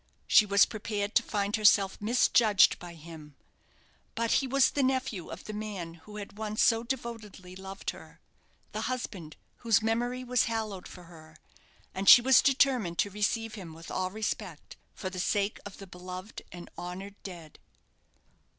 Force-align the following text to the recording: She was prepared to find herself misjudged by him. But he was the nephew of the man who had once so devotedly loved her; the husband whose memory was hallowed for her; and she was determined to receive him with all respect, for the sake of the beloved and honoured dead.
She 0.25 0.47
was 0.47 0.65
prepared 0.65 1.13
to 1.13 1.21
find 1.21 1.55
herself 1.55 2.01
misjudged 2.01 2.79
by 2.79 2.95
him. 2.95 3.35
But 4.15 4.31
he 4.31 4.47
was 4.47 4.71
the 4.71 4.81
nephew 4.81 5.29
of 5.29 5.43
the 5.43 5.53
man 5.53 5.93
who 5.93 6.17
had 6.17 6.39
once 6.39 6.63
so 6.63 6.81
devotedly 6.81 7.55
loved 7.55 7.91
her; 7.91 8.19
the 8.71 8.89
husband 8.89 9.35
whose 9.57 9.83
memory 9.83 10.23
was 10.23 10.45
hallowed 10.45 10.87
for 10.87 11.03
her; 11.03 11.37
and 11.93 12.09
she 12.09 12.19
was 12.19 12.41
determined 12.41 12.97
to 12.97 13.11
receive 13.11 13.53
him 13.53 13.73
with 13.75 13.91
all 13.91 14.09
respect, 14.09 14.75
for 14.95 15.11
the 15.11 15.19
sake 15.19 15.59
of 15.67 15.77
the 15.77 15.85
beloved 15.85 16.41
and 16.51 16.71
honoured 16.79 17.21
dead. 17.21 17.59